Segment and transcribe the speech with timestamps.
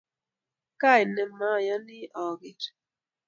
[0.81, 2.63] Kaine meyani ageer?